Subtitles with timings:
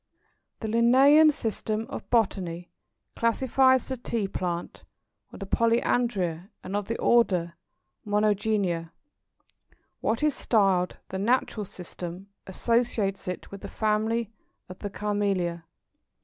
[0.61, 2.71] The Linnæan system of Botany
[3.15, 4.83] classifies the Tea plant
[5.29, 7.53] with the Polyandria, and of the order
[8.03, 8.89] Monogynia.
[9.99, 14.31] What is styled the "Natural System" associates it with the family
[14.67, 15.65] of the Camellia.